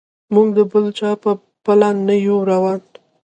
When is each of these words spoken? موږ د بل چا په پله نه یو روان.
موږ 0.33 0.47
د 0.57 0.59
بل 0.71 0.85
چا 0.99 1.11
په 1.23 1.31
پله 1.65 1.89
نه 2.07 2.15
یو 2.27 2.37
روان. 2.51 2.81